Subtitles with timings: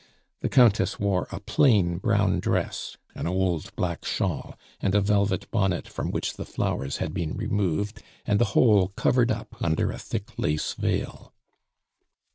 [0.39, 5.87] The Countess wore a plain brown dress, an old black shawl, and a velvet bonnet
[5.87, 10.31] from which the flowers had been removed, and the whole covered up under a thick
[10.39, 11.35] lace veil.